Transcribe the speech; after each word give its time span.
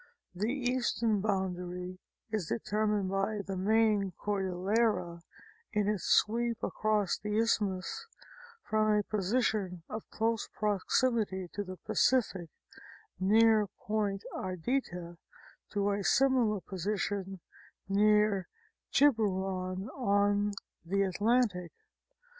The 0.33 0.51
eastern 0.51 1.21
boundary 1.21 1.99
is 2.31 2.47
determined 2.47 3.11
by 3.11 3.41
the 3.45 3.55
main 3.55 4.13
Cordillera 4.17 5.21
in 5.73 5.87
its 5.87 6.05
sweep 6.05 6.57
across 6.63 7.19
the 7.19 7.37
Isthmus 7.37 8.07
from 8.63 8.87
a 8.93 9.03
posi 9.03 9.43
tion 9.43 9.83
of 9.87 10.09
close 10.09 10.47
proximity 10.55 11.49
to 11.53 11.63
the 11.63 11.77
Pacific, 11.77 12.49
near 13.19 13.67
Point 13.67 14.23
Ardita, 14.33 15.17
to 15.73 15.91
a 15.91 16.03
similar 16.03 16.61
position 16.61 17.39
near 17.87 18.47
Tiburon, 18.91 19.87
on 19.89 20.53
the 20.83 21.03
Atlantic. 21.03 21.71